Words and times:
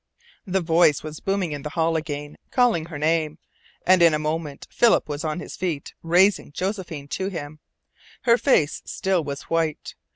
The 0.47 0.61
voice 0.61 1.03
was 1.03 1.19
booming 1.19 1.51
in 1.51 1.61
the 1.61 1.69
hall 1.69 1.95
again, 1.95 2.35
calling 2.49 2.85
her 2.87 2.97
name, 2.97 3.37
and 3.85 4.01
in 4.01 4.15
a 4.15 4.17
moment 4.17 4.67
Philip 4.71 5.07
was 5.07 5.23
on 5.23 5.39
his 5.39 5.55
feet 5.55 5.93
raising 6.01 6.51
Josephine 6.51 7.07
to 7.09 7.27
him. 7.27 7.59
Her 8.23 8.39
face 8.39 8.81
still 8.83 9.23
was 9.23 9.43
white. 9.43 9.93